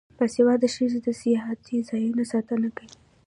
[0.17, 2.95] باسواده ښځې د سیاحتي ځایونو ساتنه کوي.